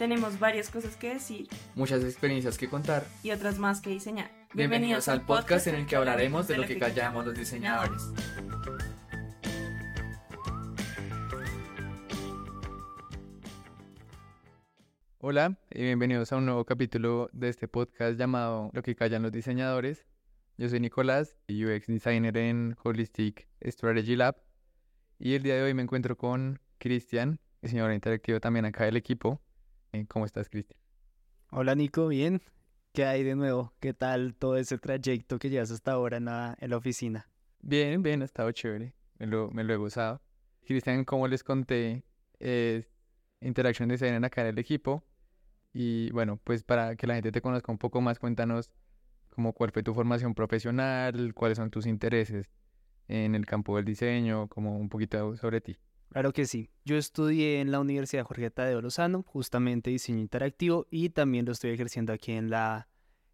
[0.00, 4.30] Tenemos varias cosas que decir muchas experiencias que contar y otras más que diseñar.
[4.54, 8.10] Bienvenidos, al podcast en el que hablaremos de lo que callamos los diseñadores.
[15.18, 19.32] Hola y bienvenidos a un nuevo capítulo de este podcast llamado Lo que callan los
[19.32, 20.06] diseñadores.
[20.56, 24.42] Yo soy Nicolás, UX Designer en Holistic Strategy Lab.
[25.18, 29.42] Y el día de hoy me encuentro con Cristian, diseñador interactivo también acá del equipo.
[29.92, 30.78] Eh, ¿Cómo estás, Cristian?
[31.50, 32.42] Hola, Nico, bien.
[32.92, 33.72] ¿Qué hay de nuevo?
[33.80, 37.28] ¿Qué tal todo ese trayecto que llevas hasta ahora en la, en la oficina?
[37.60, 38.94] Bien, bien, ha estado chévere.
[39.18, 40.22] Me lo, me lo he gozado.
[40.64, 42.04] Cristian, como les conté,
[42.38, 42.90] es
[43.40, 45.04] Interaction Designer acá en el equipo.
[45.72, 48.70] Y bueno, pues para que la gente te conozca un poco más, cuéntanos
[49.30, 52.50] como cuál fue tu formación profesional, cuáles son tus intereses
[53.08, 55.76] en el campo del diseño, como un poquito sobre ti.
[56.10, 56.70] Claro que sí.
[56.84, 61.70] Yo estudié en la Universidad Jorge Tadeo Lozano, justamente diseño interactivo, y también lo estoy
[61.70, 62.88] ejerciendo aquí en la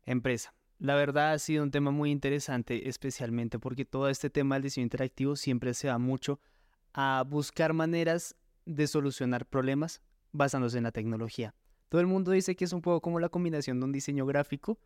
[0.04, 0.54] empresa.
[0.78, 4.84] La verdad ha sido un tema muy interesante, especialmente porque todo este tema del diseño
[4.84, 6.38] interactivo siempre se va mucho
[6.92, 8.36] a buscar maneras
[8.66, 11.54] de solucionar problemas basándose en la tecnología.
[11.88, 14.78] Todo el mundo dice que es un poco como la combinación de un diseño gráfico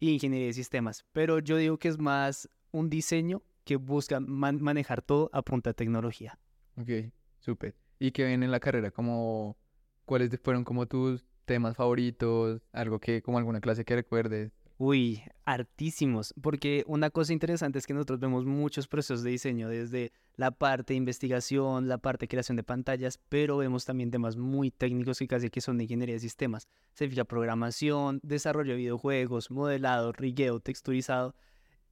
[0.00, 5.02] y ingeniería de sistemas, pero yo digo que es más un diseño que busca manejar
[5.02, 6.36] todo a punta de tecnología.
[6.76, 7.12] Ok.
[7.38, 7.74] Súper.
[7.98, 8.90] ¿Y qué ven en la carrera?
[8.90, 9.56] Como,
[10.04, 12.62] ¿Cuáles fueron como tus temas favoritos?
[12.72, 14.52] Algo que, como alguna clase que recuerdes.
[14.80, 20.12] Uy, hartísimos, porque una cosa interesante es que nosotros vemos muchos procesos de diseño, desde
[20.36, 24.70] la parte de investigación, la parte de creación de pantallas, pero vemos también temas muy
[24.70, 26.68] técnicos que casi que son de ingeniería de sistemas.
[26.94, 31.34] Significa programación, desarrollo de videojuegos, modelado, rigueo, texturizado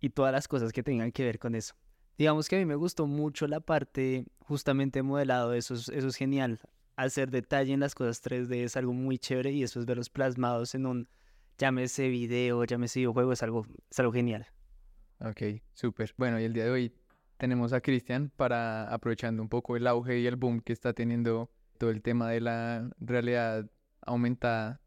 [0.01, 1.75] y todas las cosas que tengan que ver con eso.
[2.17, 6.17] Digamos que a mí me gustó mucho la parte justamente modelado, eso es, eso es
[6.17, 6.61] genial.
[6.97, 10.87] Hacer detalle en las cosas 3D es algo muy chévere y después verlos plasmados en
[10.87, 11.09] un,
[11.59, 14.47] llámese video, llámese videojuego, es algo, es algo genial.
[15.21, 16.15] Ok, súper.
[16.17, 16.95] Bueno, y el día de hoy
[17.37, 21.51] tenemos a Cristian para, aprovechando un poco el auge y el boom que está teniendo
[21.79, 23.69] todo el tema de la realidad
[24.03, 24.81] aumentada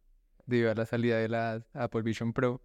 [0.46, 2.62] debido a la salida de la Apple Vision Pro.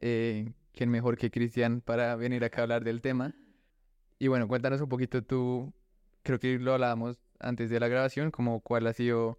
[0.00, 3.34] Eh, ¿Quién mejor que Cristian para venir acá a hablar del tema?
[4.18, 5.72] Y bueno, cuéntanos un poquito tú,
[6.24, 9.38] creo que lo hablábamos antes de la grabación, como cuál ha sido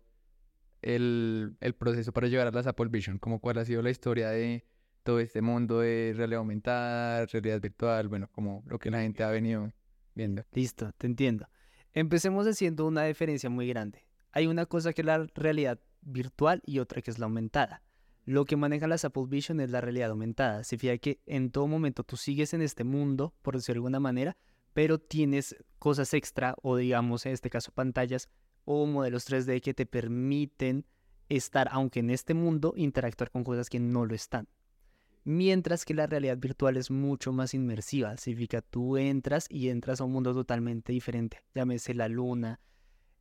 [0.81, 4.29] el, el proceso para llegar a las Apple Vision, como cuál ha sido la historia
[4.29, 4.63] de
[5.03, 9.29] todo este mundo de realidad aumentada, realidad virtual, bueno, como lo que la gente ha
[9.29, 9.71] venido
[10.13, 10.43] viendo.
[10.53, 11.49] Listo, te entiendo.
[11.93, 14.05] Empecemos haciendo una diferencia muy grande.
[14.31, 17.81] Hay una cosa que es la realidad virtual y otra que es la aumentada.
[18.25, 20.63] Lo que manejan las Apple Vision es la realidad aumentada.
[20.63, 23.99] Se fija que en todo momento tú sigues en este mundo, por decirlo de alguna
[23.99, 24.37] manera,
[24.75, 28.27] pero tienes cosas extra o digamos en este caso pantallas
[28.65, 30.85] o modelos 3D que te permiten
[31.29, 34.49] estar, aunque en este mundo, interactuar con cosas que no lo están.
[35.23, 40.03] Mientras que la realidad virtual es mucho más inmersiva, significa tú entras y entras a
[40.03, 42.59] un mundo totalmente diferente, llámese la luna,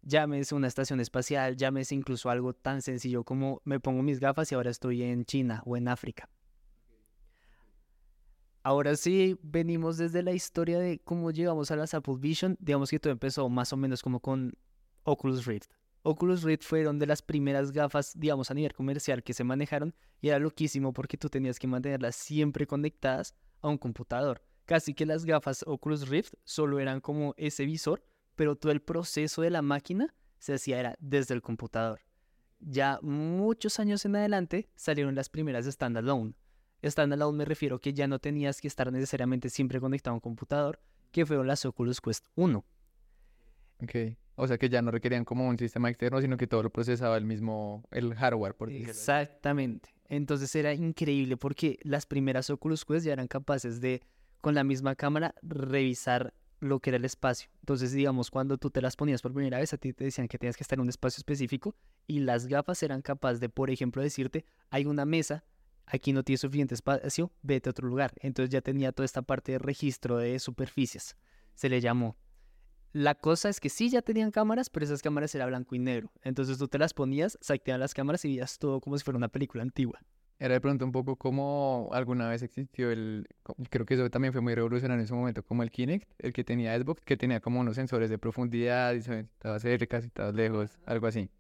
[0.03, 4.57] llámese una estación espacial, llámese incluso algo tan sencillo como me pongo mis gafas y
[4.57, 6.29] ahora estoy en China o en África.
[8.67, 12.57] Ahora sí, venimos desde la historia de cómo llegamos a las Apple Vision.
[12.59, 14.57] Digamos que todo empezó más o menos como con
[15.03, 15.71] Oculus Rift.
[16.03, 20.29] Oculus Rift fueron de las primeras gafas, digamos, a nivel comercial que se manejaron y
[20.29, 24.43] era loquísimo porque tú tenías que mantenerlas siempre conectadas a un computador.
[24.65, 28.03] Casi que las gafas Oculus Rift solo eran como ese visor,
[28.35, 32.01] pero todo el proceso de la máquina se hacía era desde el computador.
[32.61, 36.33] Ya muchos años en adelante salieron las primeras standalone
[36.91, 40.81] Standalone me refiero que ya no tenías que estar necesariamente siempre conectado a un computador,
[41.11, 42.65] que fueron las Oculus Quest 1.
[43.83, 43.95] Ok,
[44.37, 47.17] o sea que ya no requerían como un sistema externo, sino que todo lo procesaba
[47.17, 48.55] el mismo, el hardware.
[48.55, 49.91] Por Exactamente.
[50.09, 54.03] Entonces era increíble porque las primeras Oculus Quest ya eran capaces de,
[54.41, 57.51] con la misma cámara, revisar lo que era el espacio.
[57.61, 60.39] Entonces, digamos, cuando tú te las ponías por primera vez, a ti te decían que
[60.39, 61.75] tenías que estar en un espacio específico
[62.07, 65.45] y las gafas eran capaces de, por ejemplo, decirte, hay una mesa
[65.87, 68.13] aquí no tiene suficiente espacio, vete a otro lugar.
[68.21, 71.17] Entonces ya tenía toda esta parte de registro de superficies,
[71.55, 72.17] se le llamó.
[72.93, 76.13] La cosa es que sí ya tenían cámaras, pero esas cámaras eran blanco y negro.
[76.23, 79.19] Entonces tú te las ponías, se activaban las cámaras y veías todo como si fuera
[79.19, 79.99] una película antigua.
[80.39, 83.27] Era de pronto un poco como alguna vez existió el,
[83.71, 86.45] creo que eso también fue muy revolucionario en ese momento, como el Kinect, el que
[86.45, 90.79] tenía Xbox, que tenía como unos sensores de profundidad y se estaba cerca, estaba lejos,
[90.87, 91.31] algo así.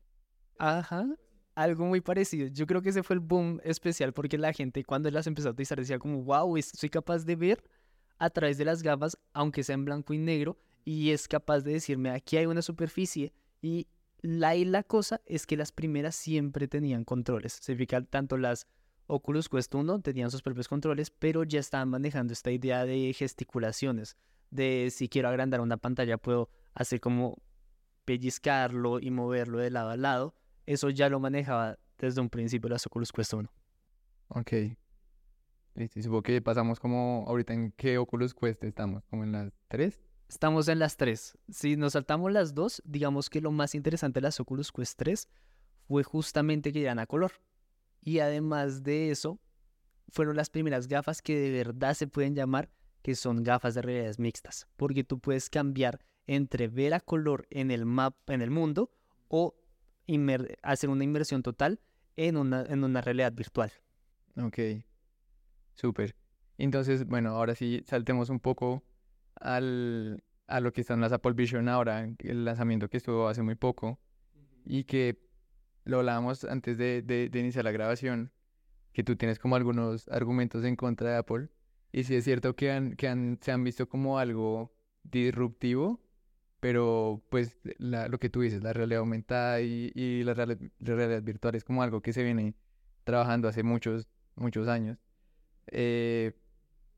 [0.58, 1.06] Ajá,
[1.54, 2.48] algo muy parecido.
[2.48, 5.52] Yo creo que ese fue el boom especial porque la gente cuando las empezó a
[5.52, 7.64] utilizar decía como, wow, soy capaz de ver
[8.18, 11.72] a través de las gafas, aunque sea en blanco y negro, y es capaz de
[11.72, 13.86] decirme, aquí hay una superficie y
[14.20, 17.52] La, y la cosa es que las primeras siempre tenían controles.
[17.52, 18.66] Se fija tanto las
[19.06, 24.16] Oculus Quest 1 tenían sus propios controles, pero ya estaban manejando esta idea de gesticulaciones,
[24.50, 27.42] de si quiero agrandar una pantalla puedo hacer como
[28.04, 30.34] pellizcarlo y moverlo de lado a lado.
[30.66, 33.50] Eso ya lo manejaba desde un principio las Oculus Quest 1.
[34.28, 34.52] Ok.
[35.74, 35.98] Listo.
[35.98, 40.00] Y supongo que pasamos como ahorita en qué Oculus Quest estamos, como en las tres.
[40.28, 41.36] Estamos en las tres.
[41.48, 45.28] Si nos saltamos las dos, digamos que lo más interesante de las Oculus Quest 3
[45.86, 47.32] fue justamente que eran a color.
[48.00, 49.38] Y además de eso,
[50.08, 52.70] fueron las primeras gafas que de verdad se pueden llamar
[53.02, 57.70] que son gafas de realidades mixtas, porque tú puedes cambiar entre ver a color en
[57.70, 58.90] el map, en el mundo,
[59.28, 59.54] o
[60.62, 61.80] hacer una inmersión total
[62.16, 63.72] en una, en una realidad virtual.
[64.36, 64.58] Ok,
[65.74, 66.14] súper.
[66.58, 68.84] Entonces, bueno, ahora sí saltemos un poco
[69.36, 73.54] al, a lo que están las Apple Vision ahora, el lanzamiento que estuvo hace muy
[73.54, 73.98] poco
[74.64, 75.18] y que
[75.84, 78.32] lo hablábamos antes de, de, iniciar la grabación,
[78.92, 81.48] que tú tienes como algunos argumentos en contra de Apple.
[81.92, 86.00] Y sí es cierto que, han, que han, se han visto como algo disruptivo,
[86.64, 91.54] pero pues la, lo que tú dices, la realidad aumentada y, y la, realidad, virtual
[91.56, 92.54] es como algo que se viene
[93.04, 94.96] trabajando hace muchos, muchos años.
[95.66, 96.32] Eh,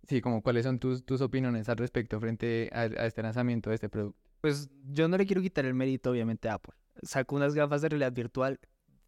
[0.07, 3.75] sí, como cuáles son tus, tus opiniones al respecto frente a, a este lanzamiento de
[3.75, 4.21] este producto.
[4.41, 6.75] Pues yo no le quiero quitar el mérito, obviamente, a Apple.
[7.03, 8.61] Sacó unas gafas de realidad virtual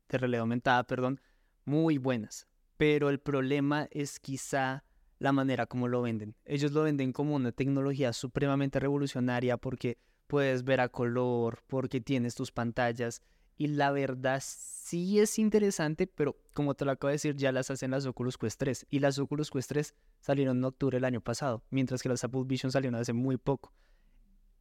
[0.08, 1.20] de realidad aumentada, perdón,
[1.66, 2.48] muy buenas.
[2.76, 4.82] Pero el problema es quizá
[5.20, 6.34] la manera como lo venden.
[6.44, 12.36] Ellos lo venden como una tecnología supremamente revolucionaria porque puedes ver a color, porque tienes
[12.36, 13.22] tus pantallas.
[13.56, 17.72] Y la verdad sí es interesante, pero como te lo acabo de decir, ya las
[17.72, 18.86] hacen las Oculus Quest 3.
[18.90, 22.44] Y las Oculus Quest 3 salieron en octubre del año pasado, mientras que las Apple
[22.46, 23.72] Vision salieron hace muy poco.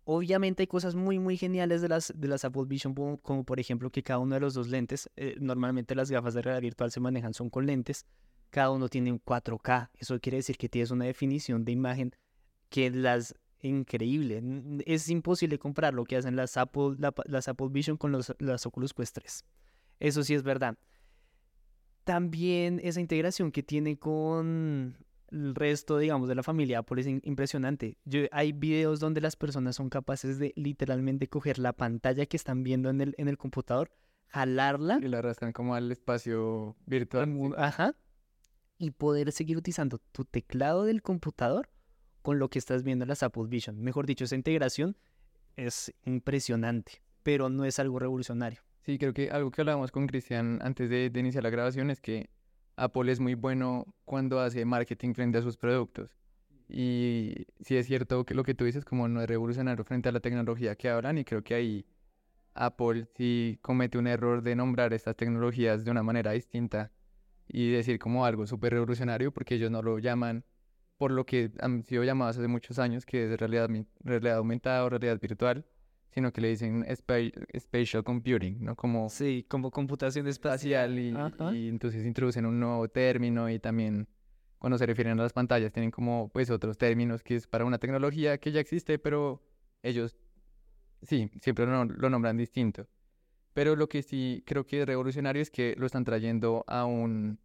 [0.05, 3.91] Obviamente hay cosas muy, muy geniales de las, de las Apple Vision, como, por ejemplo
[3.91, 7.01] que cada uno de los dos lentes, eh, normalmente las gafas de realidad virtual se
[7.01, 8.05] manejan son con lentes,
[8.49, 12.15] cada uno tiene un 4K, eso quiere decir que tienes una definición de imagen
[12.69, 13.35] que las
[13.67, 14.41] increíble,
[14.85, 18.93] es imposible comprar lo que hacen las Apple, las Apple Vision con los, las Oculus
[18.93, 19.45] Quest 3,
[19.99, 20.77] eso sí es verdad.
[22.03, 24.95] También esa integración que tiene con
[25.29, 27.97] el resto, digamos, de la familia Apple es impresionante.
[28.05, 32.63] Yo, hay videos donde las personas son capaces de literalmente coger la pantalla que están
[32.63, 33.91] viendo en el, en el computador,
[34.27, 34.99] jalarla.
[35.01, 37.53] Y la arrastran como al espacio virtual.
[37.57, 37.95] Ajá.
[38.77, 41.69] Y poder seguir utilizando tu teclado del computador
[42.27, 43.81] con lo que estás viendo en las Apple Vision.
[43.81, 44.97] Mejor dicho, esa integración
[45.55, 48.59] es impresionante, pero no es algo revolucionario.
[48.81, 52.01] Sí, creo que algo que hablábamos con Cristian antes de, de iniciar la grabación es
[52.01, 52.29] que
[52.75, 56.17] Apple es muy bueno cuando hace marketing frente a sus productos.
[56.67, 60.11] Y sí es cierto que lo que tú dices como no es revolucionario frente a
[60.11, 61.85] la tecnología que hablan y creo que ahí
[62.55, 66.91] Apple sí comete un error de nombrar estas tecnologías de una manera distinta
[67.47, 70.43] y decir como algo súper revolucionario porque ellos no lo llaman
[70.97, 73.69] por lo que han sido llamados hace muchos años que es realidad,
[74.03, 75.65] realidad aumentada o realidad virtual
[76.17, 78.75] sino que le dicen spatial computing, ¿no?
[78.75, 81.15] Como sí, como computación espacial y,
[81.53, 84.07] y, entonces introducen un nuevo término y también
[84.57, 87.77] cuando se refieren a las pantallas tienen como pues otros términos que es para una
[87.77, 89.43] tecnología que ya existe, pero
[89.83, 90.17] ellos
[91.03, 92.87] sí, siempre lo, lo nombran distinto.
[93.53, 97.39] Pero lo que sí creo que es revolucionario es que lo están trayendo a un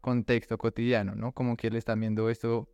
[0.00, 1.32] contexto cotidiano, ¿no?
[1.32, 2.68] Como que le están viendo esto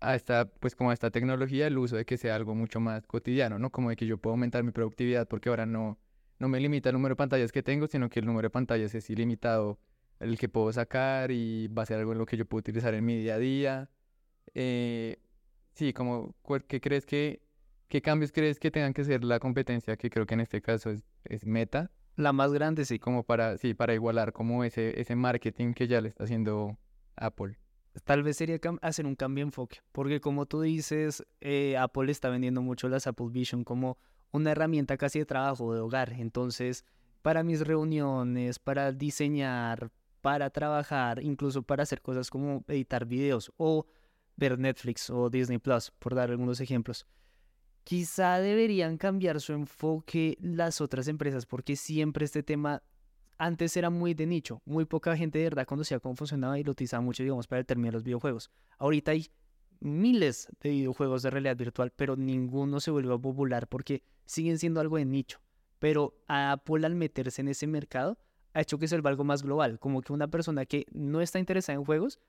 [0.00, 3.06] a esta, pues como a esta tecnología, el uso de que sea algo mucho más
[3.06, 3.70] cotidiano, ¿no?
[3.70, 5.98] Como de que yo puedo aumentar mi productividad porque ahora no,
[6.38, 8.94] no me limita el número de pantallas que tengo, sino que el número de pantallas
[8.94, 9.78] es ilimitado
[10.18, 12.94] el que puedo sacar y va a ser algo en lo que yo puedo utilizar
[12.94, 13.90] en mi día a día.
[14.54, 15.18] Eh,
[15.72, 16.34] sí, como,
[16.68, 17.42] ¿qué crees que,
[17.88, 20.90] qué cambios crees que tengan que ser la competencia, que creo que en este caso
[20.90, 21.90] es, es Meta?
[22.16, 22.98] La más grande, sí.
[22.98, 26.76] Como para, sí, para igualar como ese, ese marketing que ya le está haciendo
[27.16, 27.58] Apple
[28.04, 32.30] tal vez sería hacer un cambio de enfoque, porque como tú dices, eh, Apple está
[32.30, 33.98] vendiendo mucho las Apple Vision como
[34.30, 36.14] una herramienta casi de trabajo, de hogar.
[36.14, 36.84] Entonces,
[37.20, 39.90] para mis reuniones, para diseñar,
[40.20, 43.86] para trabajar, incluso para hacer cosas como editar videos o
[44.36, 47.06] ver Netflix o Disney Plus, por dar algunos ejemplos.
[47.84, 52.82] Quizá deberían cambiar su enfoque las otras empresas, porque siempre este tema
[53.38, 56.70] antes era muy de nicho, muy poca gente de verdad conocía cómo funcionaba y lo
[56.70, 58.50] utilizaba mucho, digamos, para el término de los videojuegos.
[58.78, 59.26] Ahorita hay
[59.80, 64.96] miles de videojuegos de realidad virtual, pero ninguno se vuelve popular porque siguen siendo algo
[64.96, 65.40] de nicho.
[65.80, 68.16] Pero Apple al meterse en ese mercado
[68.54, 71.40] ha hecho que se vuelva algo más global, como que una persona que no está
[71.40, 72.20] interesada en juegos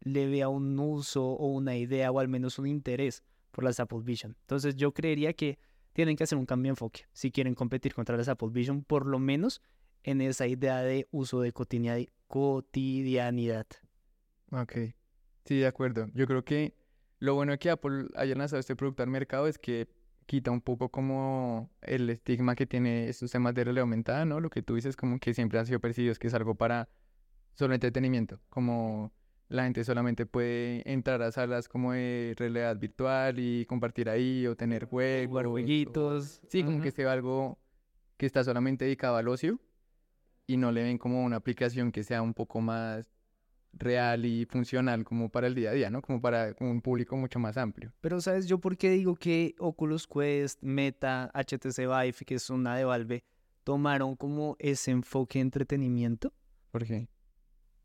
[0.00, 4.00] le vea un uso o una idea o al menos un interés por las Apple
[4.02, 4.36] Vision.
[4.40, 5.58] Entonces yo creería que
[5.92, 9.06] tienen que hacer un cambio de enfoque si quieren competir contra las Apple Vision, por
[9.06, 9.60] lo menos
[10.02, 13.66] en esa idea de uso de cotidia- cotidianidad.
[14.50, 14.72] Ok,
[15.44, 16.08] sí, de acuerdo.
[16.14, 16.74] Yo creo que
[17.18, 19.88] lo bueno de que Apple haya lanzado este producto al mercado es que
[20.26, 24.40] quita un poco como el estigma que tiene estos temas de realidad aumentada, ¿no?
[24.40, 26.88] Lo que tú dices como que siempre han sido percibidos que es algo para
[27.54, 29.12] solo entretenimiento, como
[29.52, 34.56] la gente solamente puede entrar a salas como de realidad virtual y compartir ahí o
[34.56, 35.28] tener juegos.
[35.28, 36.40] Jugar o- jueguitos.
[36.48, 37.58] Sí, como que sea algo
[38.16, 39.60] que está solamente dedicado al ocio
[40.46, 43.10] y no le ven como una aplicación que sea un poco más
[43.74, 46.02] real y funcional como para el día a día, ¿no?
[46.02, 47.92] Como para un público mucho más amplio.
[48.00, 52.76] Pero ¿sabes yo por qué digo que Oculus Quest, Meta, HTC Vive, que es una
[52.76, 53.22] de Valve,
[53.64, 56.32] tomaron como ese enfoque de entretenimiento?
[56.70, 57.08] ¿Por qué?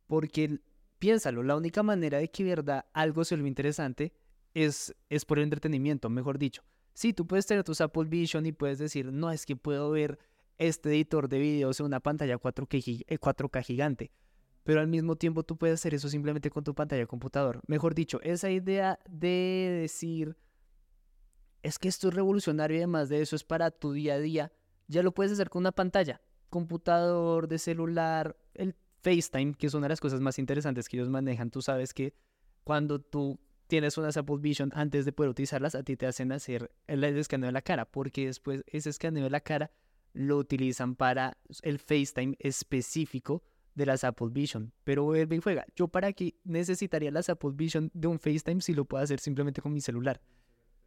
[0.07, 0.59] Porque
[0.99, 4.13] piénsalo, la única manera de que verdad algo se vuelva interesante
[4.53, 6.63] es, es por el entretenimiento, mejor dicho.
[6.93, 10.17] Sí, tú puedes tener tus Apple Vision y puedes decir, no, es que puedo ver
[10.57, 14.11] este editor de videos en una pantalla 4K, gi- eh, 4K gigante.
[14.63, 17.61] Pero al mismo tiempo tú puedes hacer eso simplemente con tu pantalla de computador.
[17.67, 20.35] Mejor dicho, esa idea de decir,
[21.63, 24.51] es que esto es revolucionario y además de eso es para tu día a día,
[24.87, 28.75] ya lo puedes hacer con una pantalla, computador, de celular, el
[29.07, 31.49] FaceTime, que es una de las cosas más interesantes que ellos manejan.
[31.49, 32.13] Tú sabes que
[32.65, 36.71] cuando tú tienes unas Apple Vision, antes de poder utilizarlas, a ti te hacen hacer
[36.87, 39.71] el escaneo de la cara, porque después ese escaneo de la cara
[40.11, 43.43] lo utilizan para el FaceTime específico
[43.75, 44.73] de las Apple Vision.
[44.83, 45.65] Pero vuelve y juega.
[45.75, 49.61] Yo para qué necesitaría las Apple Vision de un FaceTime si lo puedo hacer simplemente
[49.61, 50.19] con mi celular.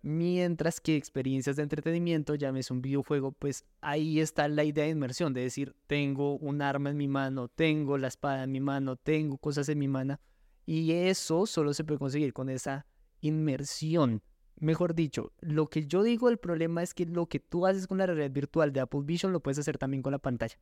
[0.03, 5.35] Mientras que experiencias de entretenimiento, llámese un videojuego, pues ahí está la idea de inmersión,
[5.35, 9.37] de decir, tengo un arma en mi mano, tengo la espada en mi mano, tengo
[9.37, 10.19] cosas en mi mano,
[10.65, 12.87] y eso solo se puede conseguir con esa
[13.21, 14.23] inmersión.
[14.57, 17.99] Mejor dicho, lo que yo digo, el problema es que lo que tú haces con
[17.99, 20.59] la realidad virtual de Apple Vision lo puedes hacer también con la pantalla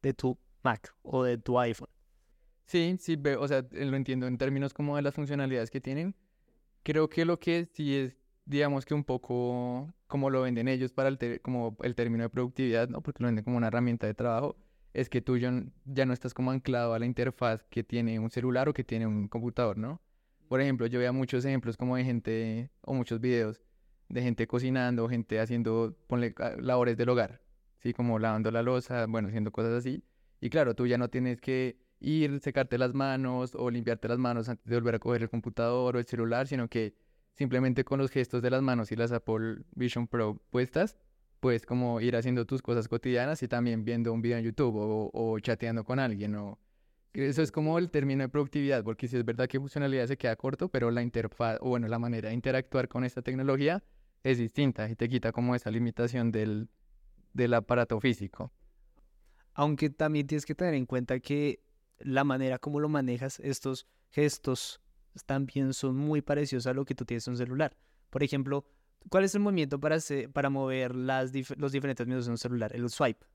[0.00, 1.88] de tu Mac o de tu iPhone.
[2.66, 6.14] Sí, sí, o sea, lo entiendo en términos como de las funcionalidades que tienen.
[6.82, 8.17] Creo que lo que sí es,
[8.48, 12.30] digamos que un poco como lo venden ellos para el, te- como el término de
[12.30, 13.02] productividad, ¿no?
[13.02, 14.56] Porque lo venden como una herramienta de trabajo,
[14.94, 15.52] es que tú ya,
[15.84, 19.06] ya no estás como anclado a la interfaz que tiene un celular o que tiene
[19.06, 20.00] un computador, ¿no?
[20.48, 23.62] Por ejemplo, yo veía muchos ejemplos como de gente, o muchos videos
[24.08, 27.42] de gente cocinando, gente haciendo, ponle, ah, labores del hogar,
[27.76, 27.92] ¿sí?
[27.92, 30.02] Como lavando la loza, bueno, haciendo cosas así.
[30.40, 34.48] Y claro, tú ya no tienes que ir, secarte las manos o limpiarte las manos
[34.48, 36.94] antes de volver a coger el computador o el celular, sino que
[37.38, 40.96] simplemente con los gestos de las manos y las Apple Vision Pro puestas,
[41.38, 45.10] puedes como ir haciendo tus cosas cotidianas y también viendo un video en YouTube o,
[45.14, 46.58] o chateando con alguien o...
[47.14, 50.36] Eso es como el término de productividad, porque sí es verdad que funcionalidad se queda
[50.36, 53.82] corto, pero la interfaz, o bueno, la manera de interactuar con esta tecnología
[54.24, 56.68] es distinta y te quita como esa limitación del,
[57.32, 58.52] del aparato físico.
[59.54, 61.60] Aunque también tienes que tener en cuenta que
[61.98, 64.80] la manera como lo manejas, estos gestos
[65.26, 67.76] también son muy parecidos a lo que tú tienes en un celular.
[68.10, 68.64] Por ejemplo,
[69.08, 72.74] ¿cuál es el movimiento para, hacer- para mover los diferentes menús en un celular?
[72.74, 73.26] El swipe.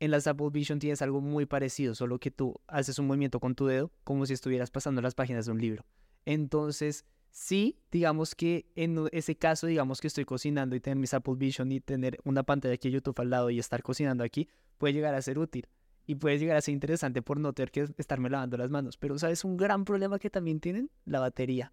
[0.00, 3.54] En las Apple Vision tienes algo muy parecido, solo que tú haces un movimiento con
[3.54, 5.84] tu dedo como si estuvieras pasando las páginas de un libro.
[6.24, 11.34] Entonces, sí, digamos que en ese caso, digamos que estoy cocinando y tener mis Apple
[11.36, 14.92] Vision y tener una pantalla aquí de YouTube al lado y estar cocinando aquí, puede
[14.92, 15.68] llegar a ser útil
[16.12, 18.98] y puede llegar a ser interesante por no tener que estarme lavando las manos.
[18.98, 20.90] Pero ¿sabes un gran problema que también tienen?
[21.06, 21.72] La batería.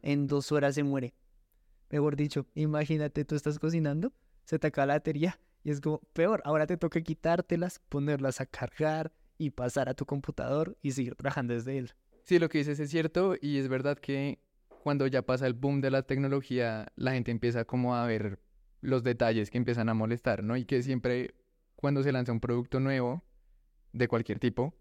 [0.00, 1.12] En dos horas se muere.
[1.90, 4.12] Mejor dicho, imagínate, tú estás cocinando,
[4.44, 6.40] se te acaba la batería y es como peor.
[6.44, 11.52] Ahora te toca quitártelas, ponerlas a cargar y pasar a tu computador y seguir trabajando
[11.52, 11.94] desde él.
[12.22, 14.38] Sí, lo que dices es cierto y es verdad que
[14.84, 18.38] cuando ya pasa el boom de la tecnología, la gente empieza como a ver
[18.82, 20.56] los detalles que empiezan a molestar, ¿no?
[20.56, 21.34] Y que siempre
[21.76, 23.22] cuando se lanza un producto nuevo
[23.92, 24.74] de cualquier tipo,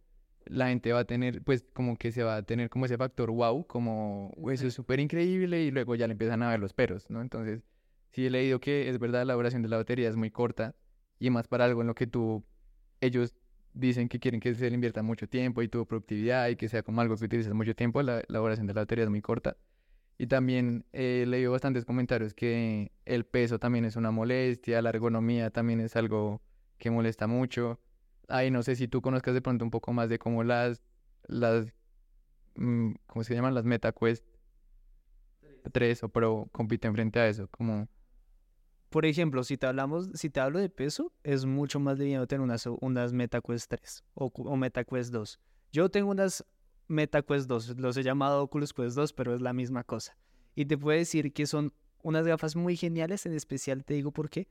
[0.45, 3.31] la gente va a tener, pues como que se va a tener como ese factor
[3.31, 6.73] wow, como "Uy, eso es súper increíble y luego ya le empiezan a ver los
[6.73, 7.21] peros, ¿no?
[7.21, 7.63] Entonces,
[8.11, 10.75] sí he leído que es verdad la duración de la batería es muy corta
[11.19, 12.43] y más para algo en lo que tú,
[13.01, 13.35] ellos
[13.73, 16.83] dicen que quieren que se le invierta mucho tiempo y tu productividad y que sea
[16.83, 19.57] como algo que utilizas mucho tiempo, la, la duración de la batería es muy corta.
[20.17, 24.89] Y también eh, he leído bastantes comentarios que el peso también es una molestia, la
[24.89, 26.41] ergonomía también es algo
[26.77, 27.79] que molesta mucho.
[28.27, 30.81] Ay, no sé si tú conozcas de pronto un poco más de cómo las,
[31.27, 31.67] las,
[32.55, 33.53] mm, ¿cómo se llaman?
[33.53, 34.25] Las MetaQuest
[35.71, 37.87] 3 o Pro compiten frente a eso, como...
[38.89, 42.41] Por ejemplo, si te hablamos, si te hablo de peso, es mucho más liviano tener
[42.41, 45.39] unas, unas MetaQuest 3 o, o MetaQuest 2.
[45.71, 46.45] Yo tengo unas
[46.87, 50.17] MetaQuest 2, los he llamado Oculus Quest 2, pero es la misma cosa.
[50.55, 54.29] Y te puedo decir que son unas gafas muy geniales, en especial te digo por
[54.29, 54.47] qué.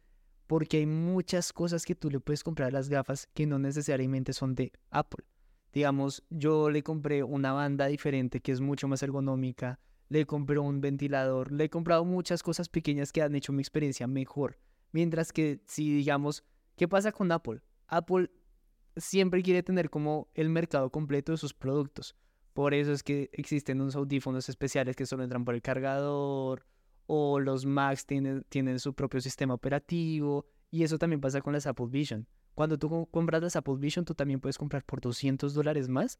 [0.46, 4.32] Porque hay muchas cosas que tú le puedes comprar a las gafas que no necesariamente
[4.32, 5.24] son de Apple.
[5.72, 10.80] Digamos, yo le compré una banda diferente que es mucho más ergonómica, le compré un
[10.80, 14.58] ventilador, le he comprado muchas cosas pequeñas que han hecho mi experiencia mejor.
[14.92, 16.44] Mientras que si digamos,
[16.76, 17.60] ¿qué pasa con Apple?
[17.88, 18.30] Apple
[18.96, 22.14] siempre quiere tener como el mercado completo de sus productos.
[22.52, 26.64] Por eso es que existen unos audífonos especiales que solo entran por el cargador,
[27.06, 31.66] o los Macs tienen, tienen su propio sistema operativo, y eso también pasa con las
[31.66, 32.26] Apple Vision.
[32.54, 36.18] Cuando tú compras las Apple Vision, tú también puedes comprar por 200 dólares más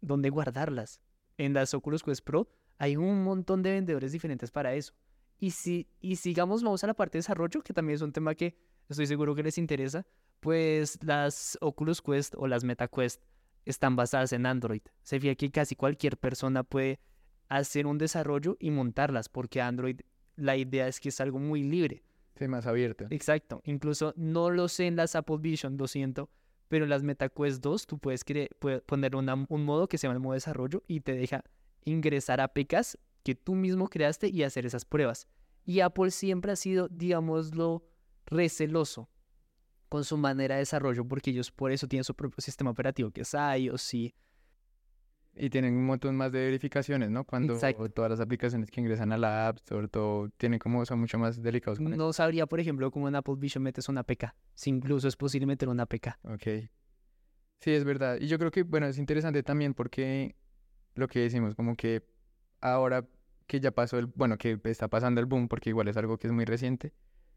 [0.00, 1.00] dónde guardarlas.
[1.38, 2.48] En las Oculus Quest Pro
[2.78, 4.94] hay un montón de vendedores diferentes para eso.
[5.38, 8.34] Y si y sigamos, vamos a la parte de desarrollo, que también es un tema
[8.34, 8.56] que
[8.88, 10.06] estoy seguro que les interesa,
[10.40, 13.22] pues las Oculus Quest o las MetaQuest
[13.64, 14.82] están basadas en Android.
[15.02, 17.00] Se fija que casi cualquier persona puede
[17.48, 20.00] hacer un desarrollo y montarlas, porque Android,
[20.36, 22.02] la idea es que es algo muy libre.
[22.38, 23.06] Sí, más abierto.
[23.10, 23.62] Exacto.
[23.64, 26.28] Incluso no lo sé en las Apple Vision, lo siento,
[26.68, 28.24] pero en las MetaQuest 2 tú puedes,
[28.86, 31.44] poner un modo que se llama el modo desarrollo y te deja
[31.84, 35.28] ingresar a APKs que tú mismo creaste y hacer esas pruebas.
[35.64, 37.84] Y Apple siempre ha sido, digámoslo,
[38.26, 39.08] receloso
[39.88, 43.22] con su manera de desarrollo porque ellos por eso tienen su propio sistema operativo que
[43.22, 44.14] es iOS y...
[45.38, 47.24] Y tienen un montón más de verificaciones, ¿no?
[47.24, 51.18] Cuando todas las aplicaciones que ingresan a la App Store, todo, tienen como, son mucho
[51.18, 51.78] más delicados.
[51.78, 54.34] no sabría, por ejemplo, cómo en Apple Vision metes una APK.
[54.54, 56.18] Si incluso es posible meter una APK.
[56.22, 56.68] Ok.
[57.60, 58.18] Sí, es verdad.
[58.20, 60.36] Y yo creo que, bueno, es interesante también porque
[60.94, 62.02] lo que decimos, como que
[62.60, 63.06] ahora
[63.46, 66.26] que ya pasó el, bueno, que está pasando el boom, porque igual es algo que
[66.26, 66.92] es muy reciente,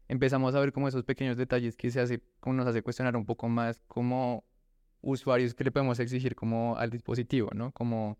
[0.08, 3.26] empezamos a ver como esos pequeños detalles que se hace, como nos hace cuestionar un
[3.26, 4.44] poco más como
[5.02, 7.72] usuarios que le podemos exigir como al dispositivo, ¿no?
[7.72, 8.18] Como,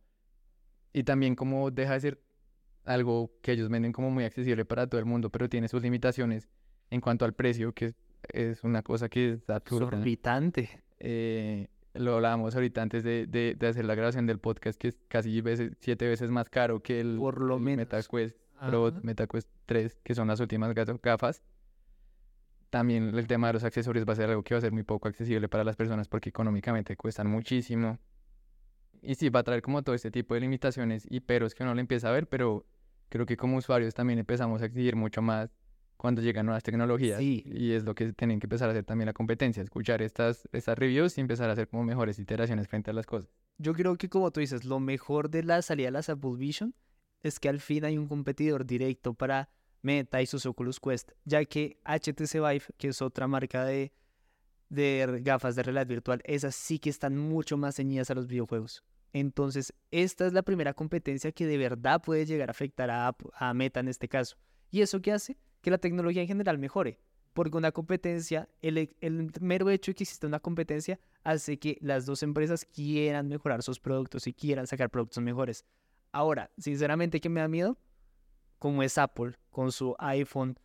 [0.93, 2.23] y también como deja de ser
[2.85, 6.49] algo que ellos venden como muy accesible para todo el mundo, pero tiene sus limitaciones
[6.91, 7.95] en cuanto al precio, que
[8.33, 9.87] es, una cosa que es absurda.
[10.99, 15.41] Eh, lo hablábamos ahorita antes de, de, hacer la grabación del podcast, que es casi
[15.41, 17.79] veces, siete veces más caro que el, Por lo menos.
[17.79, 21.43] MetaQuest Pro, MetaQuest 3, que son las últimas gafas.
[22.71, 24.85] También el tema de los accesorios va a ser algo que va a ser muy
[24.85, 27.99] poco accesible para las personas porque económicamente cuestan muchísimo.
[29.03, 31.75] Y sí, va a traer como todo este tipo de limitaciones y peros que uno
[31.75, 32.65] le empieza a ver, pero
[33.09, 35.51] creo que como usuarios también empezamos a exigir mucho más
[35.97, 37.21] cuando llegan nuevas tecnologías.
[37.21, 40.79] Y es lo que tienen que empezar a hacer también la competencia, escuchar estas, estas
[40.79, 43.31] reviews y empezar a hacer como mejores iteraciones frente a las cosas.
[43.59, 46.75] Yo creo que como tú dices, lo mejor de la salida de las Apple Vision
[47.23, 49.51] es que al fin hay un competidor directo para
[49.83, 53.93] Meta y sus Oculus Quest, ya que HTC Vive, que es otra marca de,
[54.69, 58.85] de gafas de realidad virtual, esas sí que están mucho más ceñidas a los videojuegos.
[59.13, 63.81] Entonces, esta es la primera competencia que de verdad puede llegar a afectar a, Meta
[63.81, 64.37] en este caso.
[64.71, 65.37] ¿Y eso qué hace?
[65.61, 66.99] que la tecnología en general mejore.
[67.33, 72.07] Porque una competencia, el, el mero hecho de que exista una competencia hace que las
[72.07, 75.65] dos empresas quieran mejorar sus productos y quieran sacar productos mejores.
[76.13, 77.79] Ahora, sinceramente, ¿qué me da miedo?
[78.61, 80.57] Como es Apple con su iPhone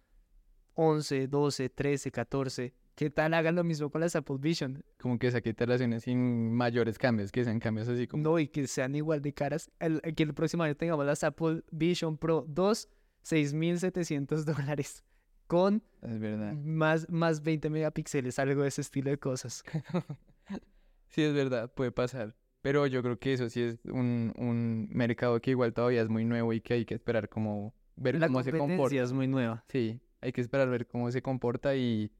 [0.75, 2.73] 11, 12, 13, 14.
[2.93, 4.83] ¿Qué tal hagan lo mismo con las Apple Vision?
[4.99, 8.21] Como que saquen instalaciones sin mayores cambios, que sean cambios así como...
[8.21, 9.71] No, y que sean igual de caras.
[9.79, 12.89] El, que el próximo año tengamos las Apple Vision Pro 2
[13.25, 15.03] 6.700 dólares
[15.47, 16.53] con es verdad.
[16.53, 19.63] Más, más 20 megapíxeles, algo de ese estilo de cosas.
[21.07, 22.35] sí, es verdad, puede pasar.
[22.61, 26.25] Pero yo creo que eso sí es un, un mercado que igual todavía es muy
[26.25, 28.95] nuevo y que hay que esperar como ver cómo se comporta.
[28.95, 29.63] es muy nueva.
[29.69, 32.11] Sí, hay que esperar ver cómo se comporta y,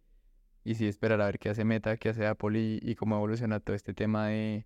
[0.64, 3.60] y sí esperar a ver qué hace Meta, qué hace Apple y, y cómo evoluciona
[3.60, 4.66] todo este tema de,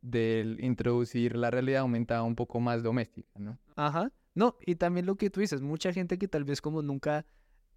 [0.00, 3.58] de introducir la realidad aumentada un poco más doméstica, ¿no?
[3.76, 4.12] Ajá.
[4.34, 7.26] No, y también lo que tú dices, mucha gente que tal vez como nunca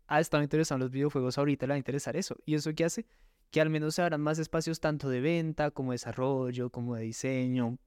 [0.08, 2.36] ha estado interesada en los videojuegos, ahorita le va a interesar eso.
[2.46, 3.08] ¿Y eso qué hace?
[3.50, 7.04] Que al menos se abran más espacios tanto de venta como de desarrollo, como de
[7.04, 7.80] diseño,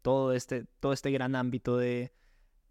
[0.00, 2.12] todo este, todo este gran ámbito de,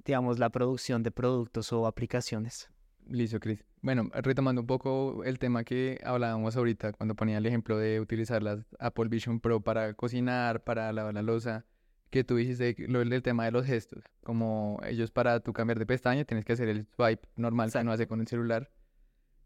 [0.06, 2.70] digamos, la producción de productos o aplicaciones.
[3.08, 3.63] Listo, Chris.
[3.82, 8.41] Bueno, retomando un poco el tema que hablábamos ahorita cuando ponía el ejemplo de utilizar
[8.41, 11.65] las Apple Vision Pro para cocinar, para lavar la losa
[12.10, 15.86] que tú dijiste lo del tema de los gestos, como ellos para tú cambiar de
[15.86, 18.72] pestaña tienes que hacer el swipe normal que no hace con el celular.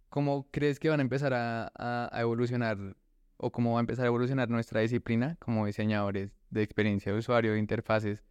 [0.09, 2.77] ¿Cómo crees que van a empezar a, a, evolucionar
[3.37, 7.53] o cómo va a empezar a evolucionar nuestra disciplina como diseñadores de experiencia de usuario,
[7.53, 8.23] de interfaces,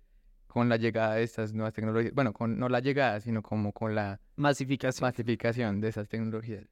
[0.59, 2.13] con la llegada de estas nuevas tecnologías?
[2.15, 6.67] Bueno, con, no la llegada, sino como con la masificación, masificación de esas tecnologías.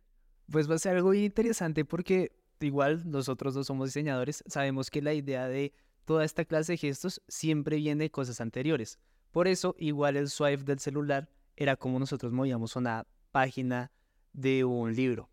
[0.51, 5.15] Pues va a ser algo interesante porque igual nosotros dos somos diseñadores, sabemos que la
[5.15, 5.73] idea de
[6.05, 8.99] toda esta clase de gestos siempre viene de cosas anteriores.
[9.31, 13.93] Por eso, igual el swipe del celular era como nosotros movíamos una página
[14.33, 15.31] de un libro.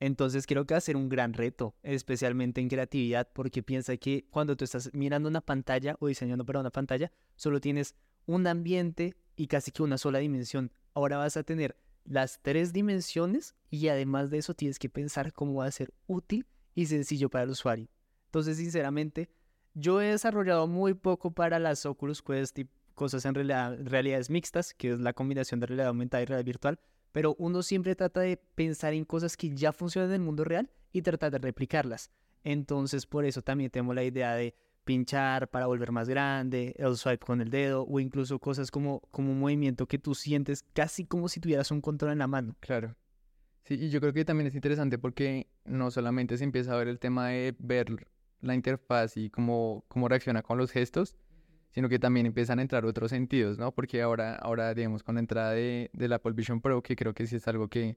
[0.00, 4.26] Entonces creo que va a ser un gran reto, especialmente en creatividad, porque piensa que
[4.30, 7.94] cuando tú estás mirando una pantalla o diseñando para una pantalla, solo tienes
[8.26, 10.70] un ambiente y casi que una sola dimensión.
[10.94, 15.54] Ahora vas a tener las tres dimensiones y además de eso tienes que pensar cómo
[15.54, 17.88] va a ser útil y sencillo para el usuario.
[18.26, 19.28] Entonces, sinceramente,
[19.74, 24.92] yo he desarrollado muy poco para las Oculus Quest y cosas en realidades mixtas, que
[24.92, 26.80] es la combinación de realidad aumentada y realidad virtual,
[27.12, 30.70] pero uno siempre trata de pensar en cosas que ya funcionan en el mundo real
[30.92, 32.10] y tratar de replicarlas.
[32.44, 37.26] Entonces, por eso también tenemos la idea de pinchar para volver más grande, el swipe
[37.26, 41.28] con el dedo o incluso cosas como, como un movimiento que tú sientes casi como
[41.28, 42.56] si tuvieras un control en la mano.
[42.60, 42.96] Claro.
[43.64, 46.88] Sí, y yo creo que también es interesante porque no solamente se empieza a ver
[46.88, 48.08] el tema de ver
[48.40, 51.16] la interfaz y cómo, cómo reacciona con los gestos,
[51.70, 53.72] sino que también empiezan a entrar otros sentidos, ¿no?
[53.72, 57.26] Porque ahora, ahora digamos, con la entrada de, la Apple Vision Pro, que creo que
[57.26, 57.96] sí es algo que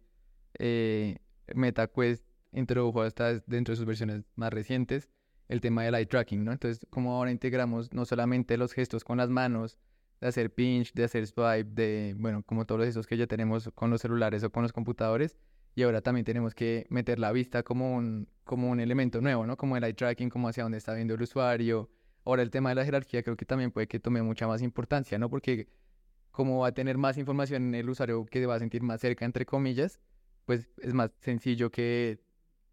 [0.59, 1.17] eh,
[1.55, 5.09] MetaQuest introdujo hasta dentro de sus versiones más recientes,
[5.47, 6.51] el tema del eye tracking, ¿no?
[6.51, 9.77] Entonces, como ahora integramos no solamente los gestos con las manos,
[10.21, 13.89] de hacer pinch, de hacer swipe, de, bueno, como todos esos que ya tenemos con
[13.89, 15.35] los celulares o con los computadores,
[15.73, 19.57] y ahora también tenemos que meter la vista como un, como un elemento nuevo, ¿no?
[19.57, 21.89] Como el eye tracking, como hacia dónde está viendo el usuario.
[22.25, 25.17] Ahora el tema de la jerarquía creo que también puede que tome mucha más importancia,
[25.17, 25.29] ¿no?
[25.29, 25.67] Porque
[26.31, 29.01] como va a tener más información en el usuario que se va a sentir más
[29.01, 29.99] cerca, entre comillas,
[30.45, 32.19] pues es más sencillo que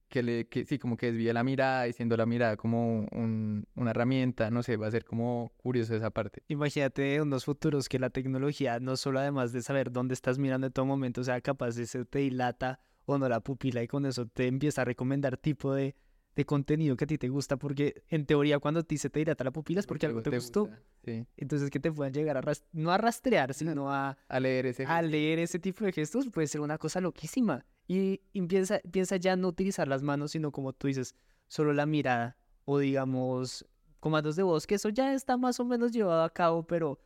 [0.09, 4.51] que, le, que sí, como que desvía la mirada, diciendo la mirada como una herramienta,
[4.51, 6.43] no sé, va a ser como curioso esa parte.
[6.49, 10.73] Imagínate unos futuros que la tecnología, no solo además de saber dónde estás mirando en
[10.73, 14.27] todo momento, sea capaz de se te dilata o no la pupila y con eso
[14.27, 15.95] te empieza a recomendar tipo de,
[16.39, 19.19] de contenido que a ti te gusta, porque en teoría cuando a ti se te
[19.19, 20.71] dilata la pupila es porque algo te, gustó.
[21.05, 21.27] Sí.
[21.37, 25.03] Entonces que te puedan llegar a, no a rastrear, sino a, a, leer ese a
[25.03, 27.67] leer ese tipo de gestos puede ser una cosa loquísima.
[27.89, 31.17] Y, piensa, piensa ya no utilizar las manos, sino como tú dices,
[31.49, 33.67] solo la mirada o digamos
[33.99, 37.01] comandos de voz, que eso ya está más o menos llevado a cabo, pero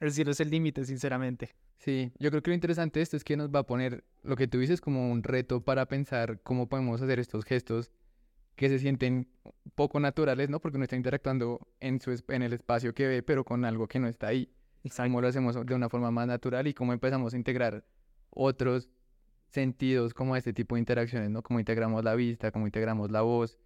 [0.00, 1.54] el cielo es el límite, sinceramente.
[1.78, 4.34] Sí, yo creo que lo interesante de esto es que nos va a poner lo
[4.34, 7.92] que tú dices como un reto para pensar cómo podemos hacer estos gestos
[8.60, 9.26] que se sienten
[9.74, 10.60] poco naturales, ¿no?
[10.60, 13.98] Porque uno está interactuando en, su, en el espacio que ve, pero con algo que
[13.98, 14.52] no está ahí.
[14.84, 15.08] Exacto.
[15.08, 17.86] Cómo lo hacemos de una forma más natural y cómo empezamos a integrar
[18.28, 18.90] otros
[19.48, 21.40] sentidos como este tipo de interacciones, ¿no?
[21.40, 23.56] Cómo integramos la vista, cómo integramos la voz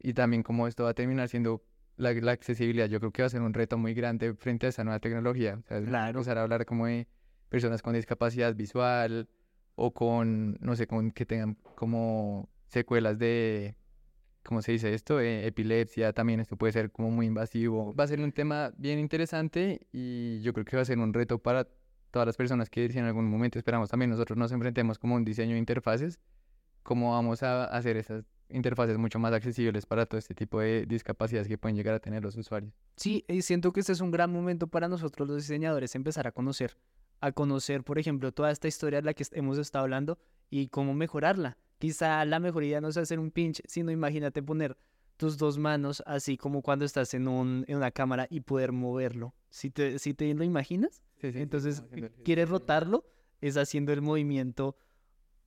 [0.00, 1.62] y también cómo esto va a terminar siendo
[1.96, 2.88] la, accesibilidad.
[2.88, 5.60] Yo creo que va a ser un reto muy grande frente a esa nueva tecnología.
[5.60, 6.18] O sea, claro.
[6.18, 7.06] Empezar a hablar como de
[7.48, 9.28] personas con discapacidad visual
[9.76, 13.76] o con, no sé, con que tengan como secuelas de,
[14.42, 15.20] ¿cómo se dice esto?
[15.20, 17.94] Eh, epilepsia, también esto puede ser como muy invasivo.
[17.94, 21.12] Va a ser un tema bien interesante y yo creo que va a ser un
[21.12, 21.68] reto para
[22.10, 25.52] todas las personas que en algún momento esperamos también nosotros nos enfrentemos como un diseño
[25.52, 26.18] de interfaces,
[26.82, 31.46] cómo vamos a hacer esas interfaces mucho más accesibles para todo este tipo de discapacidades
[31.46, 32.74] que pueden llegar a tener los usuarios.
[32.96, 36.32] Sí, y siento que este es un gran momento para nosotros los diseñadores empezar a
[36.32, 36.76] conocer,
[37.20, 40.18] a conocer, por ejemplo, toda esta historia de la que hemos estado hablando
[40.50, 41.58] y cómo mejorarla.
[41.80, 44.76] Quizá la mejoría no es hacer un pinch, sino imagínate poner
[45.16, 49.34] tus dos manos así como cuando estás en, un, en una cámara y poder moverlo.
[49.48, 51.82] Si te, si te lo imaginas, entonces,
[52.22, 53.06] ¿quieres rotarlo?
[53.40, 54.76] Es haciendo el movimiento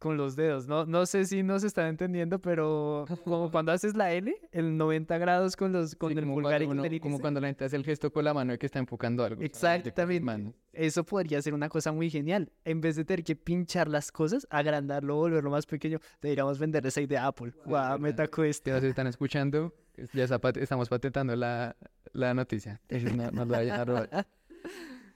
[0.03, 0.67] con los dedos.
[0.67, 5.17] No, no sé si nos están entendiendo, pero como cuando haces la L, el 90
[5.17, 8.11] grados con los con el pulgar y el Como cuando la gente hace el gesto
[8.11, 9.41] con la mano y que está enfocando algo.
[9.41, 10.53] Exactamente.
[10.73, 12.51] Eso podría ser una cosa muy genial.
[12.65, 16.99] En vez de tener que pinchar las cosas, agrandarlo, volverlo más pequeño, deberíamos vender esa
[16.99, 17.53] idea de Apple.
[17.65, 18.67] Wow, MetaQuest.
[18.67, 19.73] Si están escuchando,
[20.11, 21.77] ya estamos patentando la,
[22.11, 22.81] la noticia.
[23.13, 24.27] No, no lo vayan a robar.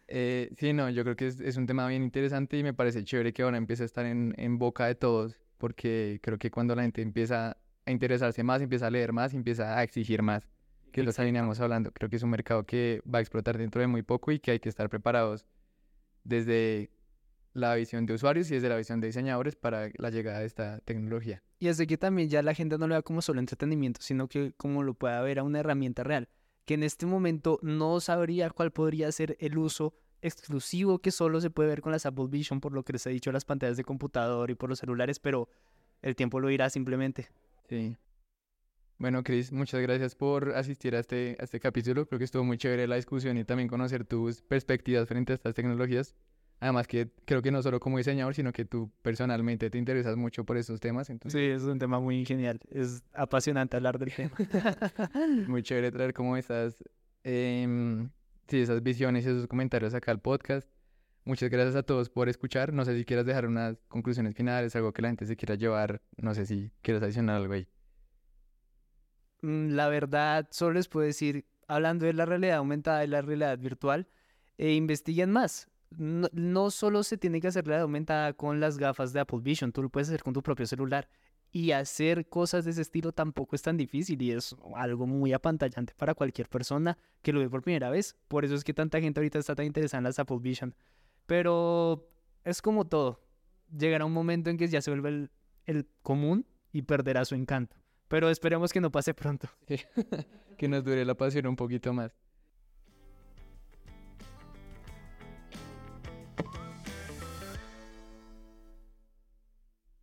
[0.08, 3.34] Eh, sí, no, yo creo que es, un tema bien interesante y me parece chévere
[3.34, 6.84] que ahora empiece a estar en, en, boca de todos, porque creo que cuando la
[6.84, 10.48] gente empieza a interesarse más, empieza a leer más, empieza a exigir más,
[10.92, 13.88] que lo veníamos hablando, creo que es un mercado que va a explotar dentro de
[13.88, 15.46] muy poco y que hay que estar preparados
[16.24, 16.90] desde
[17.54, 20.80] la visión de usuarios y desde la visión de diseñadores para la llegada de esta
[20.80, 21.44] tecnología.
[21.60, 24.54] Y desde que también ya la gente no lo vea como solo entretenimiento, sino que
[24.54, 26.30] como lo pueda ver a una herramienta real
[26.68, 31.50] que en este momento no sabría cuál podría ser el uso exclusivo que solo se
[31.50, 33.86] puede ver con las Apple Vision, por lo que les he dicho, las pantallas de
[33.86, 35.48] computador y por los celulares, pero
[36.02, 37.30] el tiempo lo irá simplemente.
[37.70, 37.96] Sí.
[38.98, 42.06] Bueno, Chris, muchas gracias por asistir a este, a este capítulo.
[42.06, 45.54] Creo que estuvo muy chévere la discusión y también conocer tus perspectivas frente a estas
[45.54, 46.16] tecnologías.
[46.60, 50.44] Además que creo que no solo como diseñador, sino que tú personalmente te interesas mucho
[50.44, 51.10] por esos temas.
[51.10, 51.40] Entonces...
[51.40, 52.60] Sí, es un tema muy genial.
[52.72, 54.32] Es apasionante hablar del tema.
[55.48, 56.84] muy chévere traer como esas,
[57.24, 58.08] eh,
[58.48, 60.68] sí, esas visiones y esos comentarios acá al podcast.
[61.26, 62.74] Muchas gracias a todos por escuchar.
[62.74, 66.02] No sé si quieras dejar unas conclusiones finales, algo que la gente se quiera llevar.
[66.16, 67.68] No sé si quieres adicionar algo ahí.
[69.42, 73.60] Mm, La verdad, solo les puedo decir, hablando de la realidad aumentada y la realidad
[73.60, 74.08] virtual,
[74.58, 75.70] eh, investiguen más.
[75.90, 79.82] No, solo se tiene que hacer realidad aumentada con las gafas de Apple Vision, tú
[79.82, 81.08] lo puedes hacer con tu propio celular.
[81.50, 85.94] Y hacer cosas de ese estilo tampoco es tan difícil y es algo muy apantallante
[85.96, 88.18] para cualquier persona que lo ve por primera vez.
[88.28, 90.76] Por eso es que tanta gente ahorita está tan interesada en las Apple Vision.
[91.26, 92.10] Pero
[92.44, 93.22] es como todo.
[93.76, 95.32] Llegará un momento en que ya se vuelve el,
[95.66, 97.78] el común y perderá su encanto.
[98.10, 99.48] Pero esperemos que no pase pronto.
[100.58, 102.14] que nos dure la pasión un poquito más.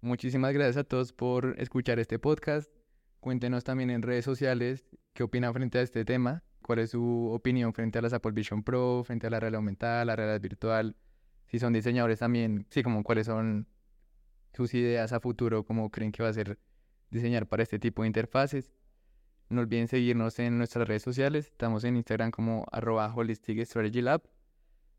[0.05, 2.71] Muchísimas gracias a todos por escuchar este podcast.
[3.21, 7.73] Cuéntenos también en redes sociales qué opinan frente a este tema, cuál es su opinión
[7.73, 10.95] frente a las Apple Vision Pro, frente a la realidad aumentada, la realidad virtual.
[11.47, 13.67] Si son diseñadores también, sí, como cuáles son
[14.53, 16.59] sus ideas a futuro, cómo creen que va a ser
[17.11, 18.75] diseñar para este tipo de interfaces.
[19.49, 21.47] No olviden seguirnos en nuestras redes sociales.
[21.47, 24.23] Estamos en Instagram como arroba Holistic Strategy Lab.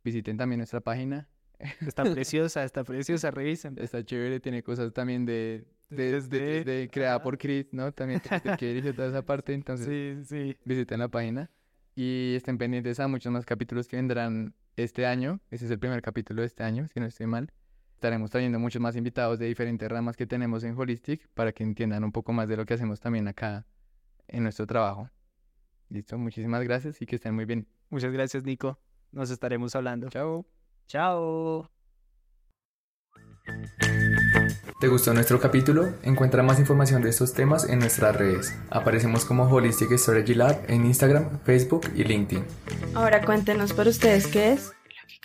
[0.03, 1.29] Visiten también nuestra página.
[1.81, 3.77] Está preciosa, está preciosa, revisen.
[3.79, 7.91] Está chévere, tiene cosas también de, de, de, de creada por Chris, ¿no?
[7.91, 8.21] También
[8.59, 10.57] que dirige toda esa parte, entonces Sí, sí.
[10.65, 11.49] visiten la página.
[11.95, 15.39] Y estén pendientes a muchos más capítulos que vendrán este año.
[15.49, 17.51] Ese es el primer capítulo de este año, si no estoy mal.
[17.93, 22.03] Estaremos trayendo muchos más invitados de diferentes ramas que tenemos en Holistic para que entiendan
[22.03, 23.65] un poco más de lo que hacemos también acá
[24.27, 25.09] en nuestro trabajo.
[25.89, 27.65] Listo, muchísimas gracias y que estén muy bien.
[27.89, 28.77] Muchas gracias, Nico.
[29.11, 30.09] Nos estaremos hablando.
[30.09, 30.54] Chao.
[30.87, 31.69] Chao.
[34.79, 35.93] ¿Te gustó nuestro capítulo?
[36.03, 38.55] Encuentra más información de estos temas en nuestras redes.
[38.69, 42.45] Aparecemos como Holistic Strategy Lab en Instagram, Facebook y LinkedIn.
[42.93, 44.67] Ahora cuéntenos por ustedes qué es.
[44.67, 45.19] Lo que